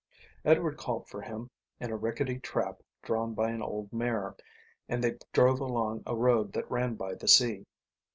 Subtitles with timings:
[0.43, 4.35] Edward called for him in a rickety trap drawn by an old mare,
[4.89, 7.67] and they drove along a road that ran by the sea.